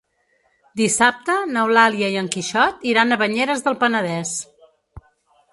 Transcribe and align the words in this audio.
Dissabte 0.79 1.35
n'Eulàlia 1.51 2.09
i 2.15 2.19
en 2.23 2.31
Quixot 2.37 2.89
iran 2.95 3.17
a 3.17 3.21
Banyeres 3.25 3.65
del 3.69 3.81
Penedès. 3.85 4.37